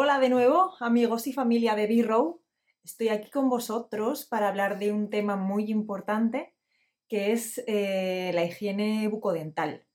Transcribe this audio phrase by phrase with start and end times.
[0.00, 2.40] Hola de nuevo, amigos y familia de B-Row.
[2.84, 6.54] Estoy aquí con vosotros para hablar de un tema muy importante
[7.08, 9.88] que es eh, la higiene bucodental.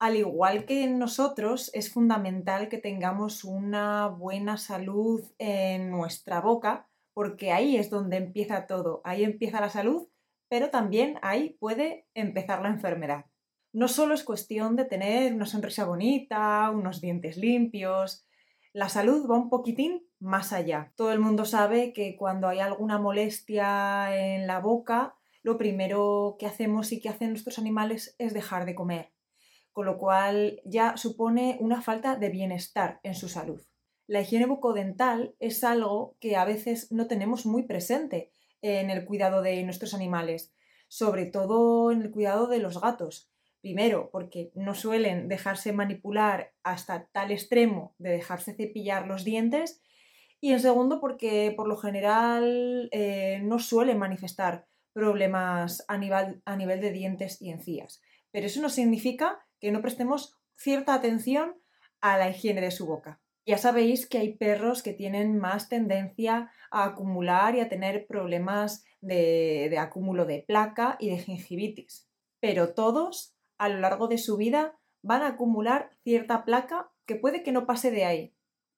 [0.00, 6.88] Al igual que en nosotros, es fundamental que tengamos una buena salud en nuestra boca,
[7.14, 9.00] porque ahí es donde empieza todo.
[9.04, 10.08] Ahí empieza la salud,
[10.48, 13.26] pero también ahí puede empezar la enfermedad.
[13.72, 18.25] No solo es cuestión de tener una sonrisa bonita, unos dientes limpios,
[18.76, 20.92] la salud va un poquitín más allá.
[20.96, 26.44] Todo el mundo sabe que cuando hay alguna molestia en la boca, lo primero que
[26.44, 29.14] hacemos y que hacen nuestros animales es dejar de comer,
[29.72, 33.62] con lo cual ya supone una falta de bienestar en su salud.
[34.06, 39.40] La higiene bucodental es algo que a veces no tenemos muy presente en el cuidado
[39.40, 40.52] de nuestros animales,
[40.86, 43.32] sobre todo en el cuidado de los gatos.
[43.66, 49.82] Primero, porque no suelen dejarse manipular hasta tal extremo de dejarse cepillar los dientes.
[50.40, 56.54] Y en segundo, porque por lo general eh, no suelen manifestar problemas a nivel, a
[56.54, 58.00] nivel de dientes y encías.
[58.30, 61.56] Pero eso no significa que no prestemos cierta atención
[62.00, 63.20] a la higiene de su boca.
[63.46, 68.84] Ya sabéis que hay perros que tienen más tendencia a acumular y a tener problemas
[69.00, 72.08] de, de acúmulo de placa y de gingivitis.
[72.38, 77.42] Pero todos a lo largo de su vida van a acumular cierta placa que puede
[77.42, 78.34] que no pase de ahí.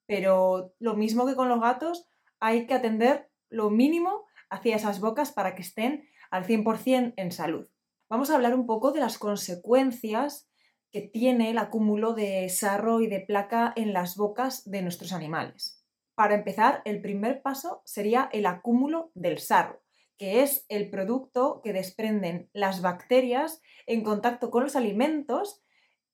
[0.07, 2.09] Pero lo mismo que con los gatos,
[2.41, 7.69] hay que atender lo mínimo hacia esas bocas para que estén al 100% en salud.
[8.09, 10.49] Vamos a hablar un poco de las consecuencias
[10.91, 15.85] que tiene el acúmulo de sarro y de placa en las bocas de nuestros animales.
[16.15, 19.83] Para empezar, el primer paso sería el acúmulo del sarro
[20.19, 25.63] que es el producto que desprenden las bacterias en contacto con los alimentos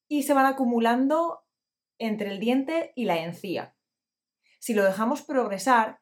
[0.07, 1.45] y se van acumulando
[1.99, 3.75] entre el diente y la encía.
[4.61, 6.01] Si lo dejamos progresar,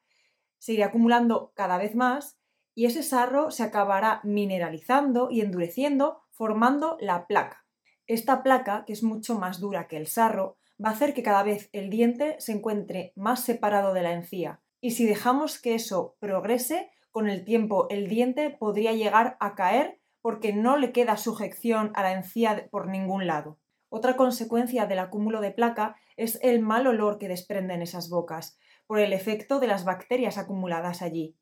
[0.59, 2.39] se irá acumulando cada vez más
[2.75, 7.67] y ese sarro se acabará mineralizando y endureciendo, formando la placa.
[8.07, 11.43] Esta placa, que es mucho más dura que el sarro, va a hacer que cada
[11.43, 14.61] vez el diente se encuentre más separado de la encía.
[14.81, 20.01] Y si dejamos que eso progrese, con el tiempo el diente podría llegar a caer
[20.23, 23.59] porque no le queda sujeción a la encía por ningún lado.
[23.89, 28.99] Otra consecuencia del acúmulo de placa es el mal olor que desprenden esas bocas, por
[28.99, 31.37] el efecto de las bacterias acumuladas allí.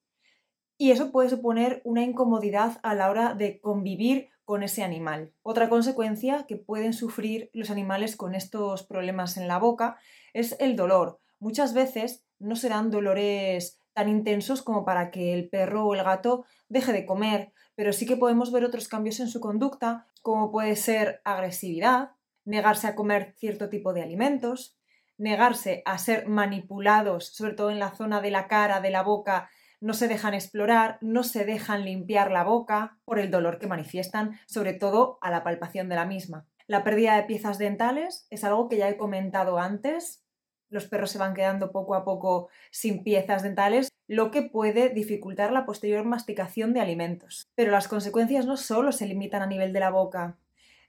[0.76, 5.32] Y eso puede suponer una incomodidad a la hora de convivir con ese animal.
[5.42, 9.98] Otra consecuencia que pueden sufrir los animales con estos problemas en la boca
[10.32, 11.20] es el dolor.
[11.38, 16.44] Muchas veces no serán dolores tan intensos como para que el perro o el gato
[16.68, 20.76] deje de comer, pero sí que podemos ver otros cambios en su conducta, como puede
[20.76, 22.10] ser agresividad,
[22.44, 24.78] negarse a comer cierto tipo de alimentos,
[25.18, 29.50] negarse a ser manipulados, sobre todo en la zona de la cara, de la boca,
[29.80, 34.38] no se dejan explorar, no se dejan limpiar la boca por el dolor que manifiestan,
[34.46, 36.46] sobre todo a la palpación de la misma.
[36.66, 40.22] La pérdida de piezas dentales es algo que ya he comentado antes,
[40.70, 45.52] los perros se van quedando poco a poco sin piezas dentales, lo que puede dificultar
[45.52, 47.48] la posterior masticación de alimentos.
[47.54, 50.38] Pero las consecuencias no solo se limitan a nivel de la boca.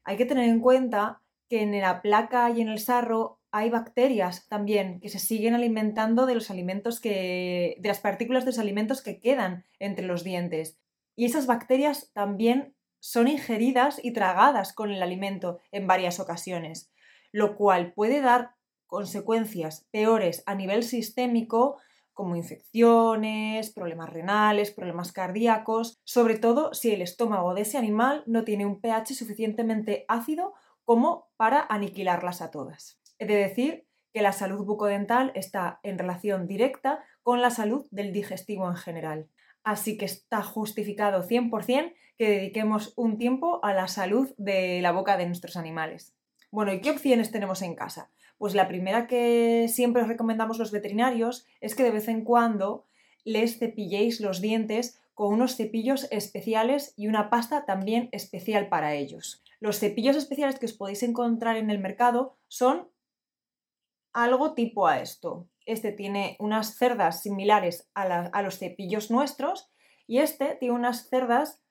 [0.03, 4.47] Hay que tener en cuenta que en la placa y en el sarro hay bacterias
[4.47, 9.01] también que se siguen alimentando de los alimentos que de las partículas de los alimentos
[9.01, 10.77] que quedan entre los dientes.
[11.15, 16.91] Y esas bacterias también son ingeridas y tragadas con el alimento en varias ocasiones,
[17.31, 18.55] lo cual puede dar
[18.91, 21.77] consecuencias peores a nivel sistémico
[22.11, 28.43] como infecciones, problemas renales, problemas cardíacos, sobre todo si el estómago de ese animal no
[28.43, 30.53] tiene un pH suficientemente ácido
[30.83, 32.99] como para aniquilarlas a todas.
[33.17, 38.11] He de decir que la salud bucodental está en relación directa con la salud del
[38.11, 39.29] digestivo en general.
[39.63, 45.15] Así que está justificado 100% que dediquemos un tiempo a la salud de la boca
[45.15, 46.13] de nuestros animales.
[46.51, 48.11] Bueno, ¿y qué opciones tenemos en casa?
[48.41, 52.87] Pues la primera que siempre os recomendamos los veterinarios es que de vez en cuando
[53.23, 59.43] les cepilléis los dientes con unos cepillos especiales y una pasta también especial para ellos.
[59.59, 62.89] Los cepillos especiales que os podéis encontrar en el mercado son
[64.11, 65.47] algo tipo a esto.
[65.67, 69.69] Este tiene unas cerdas similares a, a los cepillos nuestros
[70.07, 71.61] y este tiene unas cerdas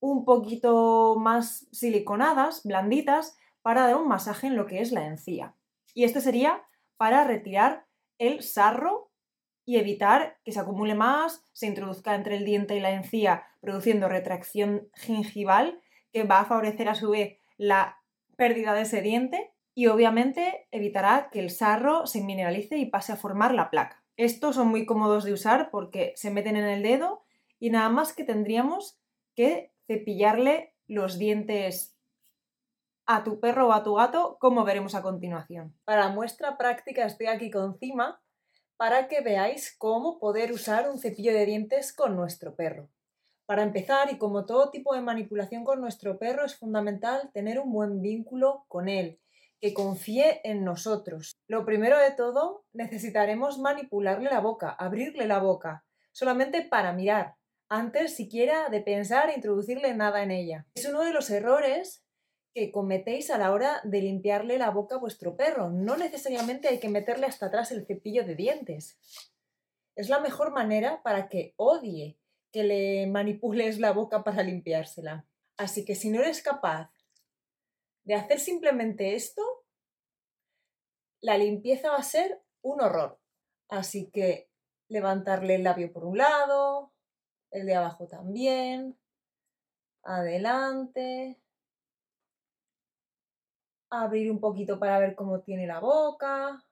[0.00, 5.54] un poquito más siliconadas, blanditas, para dar un masaje en lo que es la encía.
[5.94, 6.62] Y este sería
[6.96, 7.86] para retirar
[8.18, 9.10] el sarro
[9.64, 14.08] y evitar que se acumule más, se introduzca entre el diente y la encía, produciendo
[14.08, 15.80] retracción gingival,
[16.12, 17.98] que va a favorecer a su vez la
[18.36, 19.50] pérdida de ese diente.
[19.76, 24.04] y obviamente evitará que el sarro se mineralice y pase a formar la placa.
[24.16, 27.24] Estos son muy cómodos de usar porque se meten en el dedo
[27.58, 29.00] y nada más que tendríamos
[29.34, 31.93] que cepillarle los dientes
[33.06, 35.74] a tu perro o a tu gato, como veremos a continuación.
[35.84, 37.78] Para muestra práctica estoy aquí con
[38.76, 42.88] para que veáis cómo poder usar un cepillo de dientes con nuestro perro.
[43.46, 47.72] Para empezar, y como todo tipo de manipulación con nuestro perro, es fundamental tener un
[47.72, 49.20] buen vínculo con él,
[49.60, 51.36] que confíe en nosotros.
[51.46, 57.36] Lo primero de todo, necesitaremos manipularle la boca, abrirle la boca, solamente para mirar,
[57.68, 60.66] antes siquiera de pensar e introducirle nada en ella.
[60.74, 62.03] Es uno de los errores
[62.54, 65.70] que cometéis a la hora de limpiarle la boca a vuestro perro.
[65.70, 68.96] No necesariamente hay que meterle hasta atrás el cepillo de dientes.
[69.96, 72.16] Es la mejor manera para que odie
[72.52, 75.26] que le manipules la boca para limpiársela.
[75.56, 76.92] Así que si no eres capaz
[78.04, 79.42] de hacer simplemente esto,
[81.20, 83.18] la limpieza va a ser un horror.
[83.68, 84.48] Así que
[84.88, 86.92] levantarle el labio por un lado,
[87.50, 88.96] el de abajo también,
[90.02, 91.40] adelante,
[94.02, 96.64] abrir un poquito para ver cómo tiene la boca,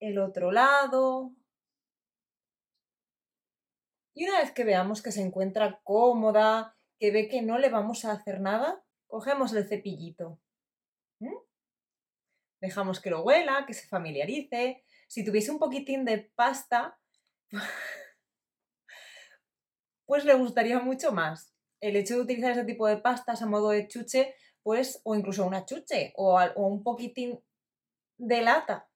[0.00, 1.32] el otro lado.
[4.14, 8.04] Y una vez que veamos que se encuentra cómoda, que ve que no le vamos
[8.04, 10.40] a hacer nada, cogemos el cepillito.
[12.60, 14.84] Dejamos que lo huela, que se familiarice.
[15.06, 16.98] Si tuviese un poquitín de pasta,
[20.06, 21.52] pues le gustaría mucho más.
[21.80, 24.34] El hecho de utilizar ese tipo de pastas a modo de chuche
[24.64, 27.40] pues, o incluso una chuche o, un poquitín
[28.18, 28.90] de lata,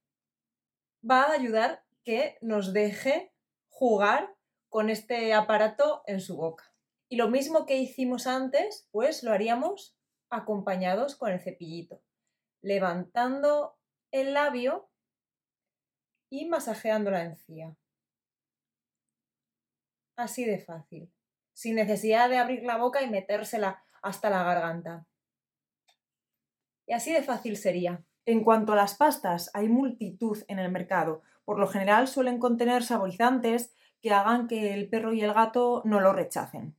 [1.09, 3.33] va a ayudar que nos deje
[3.69, 4.35] jugar
[4.71, 6.75] con este aparato en su boca.
[7.09, 9.97] Y lo mismo que hicimos antes, pues lo haríamos
[10.31, 12.03] acompañados con el cepillito,
[12.63, 13.79] levantando
[14.11, 14.91] el labio
[16.31, 17.77] y masajeando la encía.
[20.17, 21.13] Así de fácil,
[21.53, 25.08] sin necesidad de abrir la boca y metérsela hasta la garganta.
[26.89, 28.03] Y así de fácil sería.
[28.25, 31.23] En cuanto a las pastas, hay multitud en el mercado.
[31.45, 36.01] Por lo general suelen contener saborizantes que hagan que el perro y el gato no
[36.01, 36.77] lo rechacen.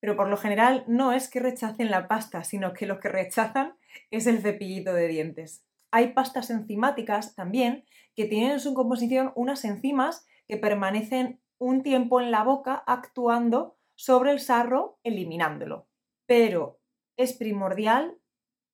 [0.00, 3.74] Pero por lo general no es que rechacen la pasta, sino que lo que rechazan
[4.10, 5.64] es el cepillito de dientes.
[5.90, 12.20] Hay pastas enzimáticas también que tienen en su composición unas enzimas que permanecen un tiempo
[12.20, 15.86] en la boca actuando sobre el sarro, eliminándolo.
[16.26, 16.80] Pero
[17.16, 18.18] es primordial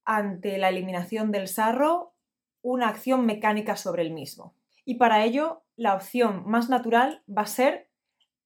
[0.08, 2.14] ante la eliminación del sarro
[2.62, 4.54] una acción mecánica sobre el mismo.
[4.86, 7.90] Y para ello, la opción más natural va a ser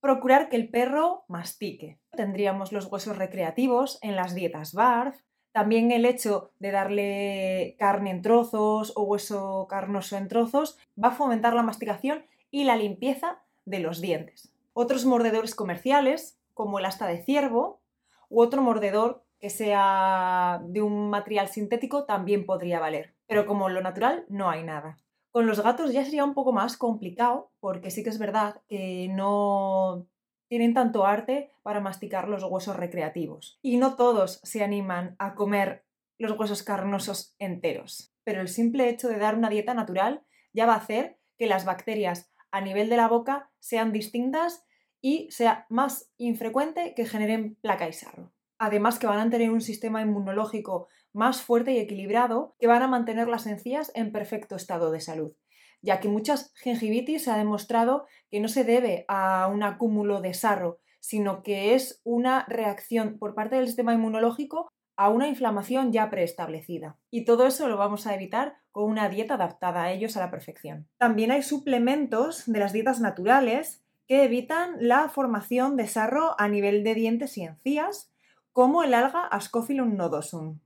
[0.01, 1.99] procurar que el perro mastique.
[2.11, 5.15] Tendríamos los huesos recreativos en las dietas BARF,
[5.53, 11.15] también el hecho de darle carne en trozos o hueso carnoso en trozos va a
[11.15, 14.51] fomentar la masticación y la limpieza de los dientes.
[14.73, 17.79] Otros mordedores comerciales, como el asta de ciervo,
[18.27, 23.13] u otro mordedor que sea de un material sintético también podría valer.
[23.27, 24.95] Pero como lo natural no hay nada.
[25.31, 29.09] Con los gatos ya sería un poco más complicado porque sí que es verdad que
[29.09, 30.07] no
[30.47, 33.59] tienen tanto arte para masticar los huesos recreativos.
[33.61, 35.83] Y no todos se animan a comer
[36.17, 38.13] los huesos carnosos enteros.
[38.23, 40.23] Pero el simple hecho de dar una dieta natural
[40.53, 44.65] ya va a hacer que las bacterias a nivel de la boca sean distintas
[45.01, 48.32] y sea más infrecuente que generen placa y sarro
[48.65, 52.87] además que van a tener un sistema inmunológico más fuerte y equilibrado, que van a
[52.87, 55.33] mantener las encías en perfecto estado de salud,
[55.81, 60.33] ya que muchas gingivitis se ha demostrado que no se debe a un acúmulo de
[60.33, 66.09] sarro, sino que es una reacción por parte del sistema inmunológico a una inflamación ya
[66.09, 66.97] preestablecida.
[67.09, 70.31] Y todo eso lo vamos a evitar con una dieta adaptada a ellos a la
[70.31, 70.87] perfección.
[70.97, 76.83] También hay suplementos de las dietas naturales que evitan la formación de sarro a nivel
[76.83, 78.12] de dientes y encías
[78.53, 80.59] como el alga Ascophyllum nodosum.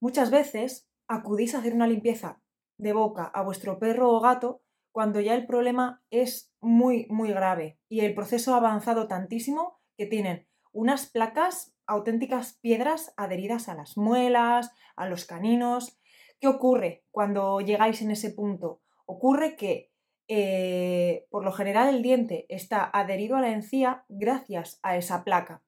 [0.00, 2.40] Muchas veces acudís a hacer una limpieza
[2.78, 7.78] de boca a vuestro perro o gato cuando ya el problema es muy, muy grave
[7.88, 13.96] y el proceso ha avanzado tantísimo que tienen unas placas, auténticas piedras adheridas a las
[13.96, 15.98] muelas, a los caninos.
[16.40, 18.80] ¿Qué ocurre cuando llegáis en ese punto?
[19.04, 19.92] Ocurre que
[20.28, 25.62] eh, por lo general el diente está adherido a la encía gracias a esa placa.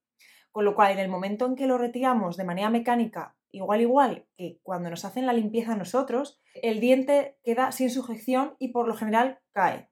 [0.56, 4.26] Con lo cual, en el momento en que lo retiramos de manera mecánica, igual igual
[4.38, 8.94] que cuando nos hacen la limpieza nosotros, el diente queda sin sujeción y por lo
[8.94, 9.90] general cae.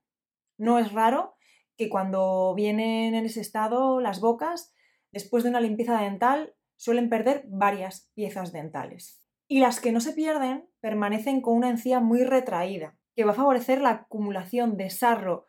[0.56, 1.37] No es raro
[1.76, 4.73] que cuando vienen en ese estado las bocas,
[5.12, 9.23] después de una limpieza dental, suelen perder varias piezas dentales.
[9.47, 13.35] Y las que no se pierden permanecen con una encía muy retraída, que va a
[13.35, 15.44] favorecer la acumulación de sarro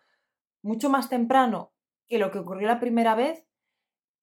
[0.61, 1.71] mucho más temprano
[2.09, 3.45] que lo que ocurrió la primera vez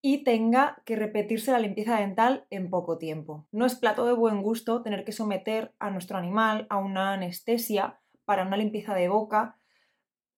[0.04, 3.47] y tenga que repetirse la limpieza dental en poco tiempo.
[3.52, 8.00] No es plato de buen gusto tener que someter a nuestro animal a una anestesia
[8.25, 9.59] para una limpieza de boca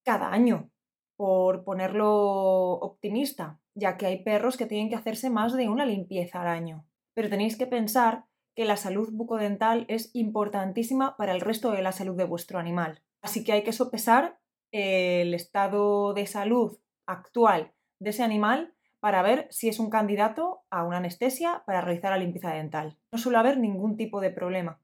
[0.04, 0.70] cada año,
[1.16, 6.42] por ponerlo optimista, ya que hay perros que tienen que hacerse más de una limpieza
[6.42, 6.86] al año.
[7.14, 11.92] Pero tenéis que pensar que la salud bucodental es importantísima para el resto de la
[11.92, 13.02] salud de vuestro animal.
[13.22, 14.38] Así que hay que sopesar
[14.72, 20.82] el estado de salud actual de ese animal para ver si es un candidato a
[20.82, 22.96] una anestesia para realizar la limpieza dental.
[23.12, 24.80] No suele haber ningún tipo de problema.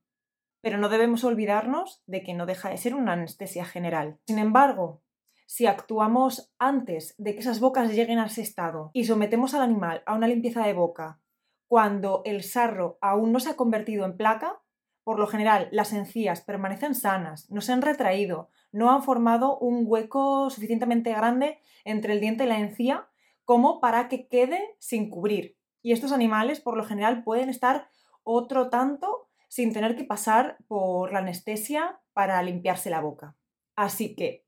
[0.60, 4.18] Pero no debemos olvidarnos de que no deja de ser una anestesia general.
[4.26, 5.00] Sin embargo,
[5.46, 10.02] si actuamos antes de que esas bocas lleguen a ese estado y sometemos al animal
[10.04, 11.18] a una limpieza de boca
[11.66, 14.60] cuando el sarro aún no se ha convertido en placa,
[15.02, 19.84] por lo general las encías permanecen sanas, no se han retraído, no han formado un
[19.86, 23.09] hueco suficientemente grande entre el diente y la encía
[23.50, 25.57] como para que quede sin cubrir.
[25.83, 27.88] Y estos animales, por lo general, pueden estar
[28.23, 33.37] otro tanto sin tener que pasar por la anestesia para limpiarse la boca.
[33.75, 34.47] Así que,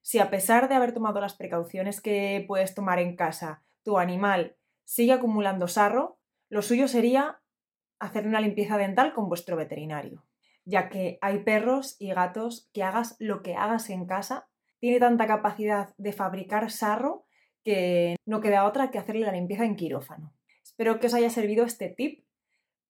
[0.00, 4.56] si a pesar de haber tomado las precauciones que puedes tomar en casa, tu animal
[4.82, 7.42] sigue acumulando sarro, lo suyo sería
[7.98, 10.24] hacer una limpieza dental con vuestro veterinario,
[10.64, 15.26] ya que hay perros y gatos que hagas lo que hagas en casa, tiene tanta
[15.26, 17.26] capacidad de fabricar sarro
[17.64, 20.32] que no queda otra que hacerle la limpieza en quirófano.
[20.62, 22.24] Espero que os haya servido este tip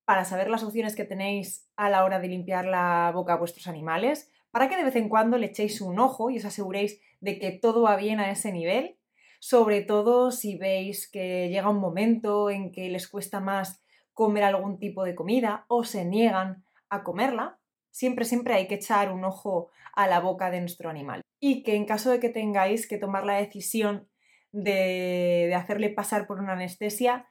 [0.04, 3.66] para saber las opciones que tenéis a la hora de limpiar la boca a vuestros
[3.66, 7.38] animales, para que de vez en cuando le echéis un ojo y os aseguréis de
[7.38, 8.96] que todo va bien a ese nivel,
[9.40, 13.82] sobre todo si veis que llega un momento en que les cuesta más
[14.12, 17.58] comer algún tipo de comida o se niegan a comerla,
[17.90, 21.20] siempre, siempre hay que echar un ojo a la boca de nuestro animal.
[21.40, 24.08] Y que en caso de que tengáis que tomar la decisión
[24.52, 27.28] de, hacerle pasar por una anestesia,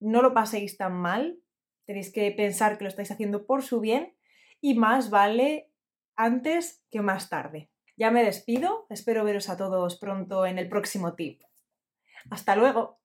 [0.00, 1.38] no lo paséis tan mal,
[1.86, 4.16] tenéis que pensar que lo estáis haciendo por su bien
[4.60, 5.70] y más vale
[6.16, 7.70] antes que más tarde.
[7.96, 11.42] Ya me despido, espero veros a todos pronto en el próximo tip.
[12.30, 13.03] Hasta luego.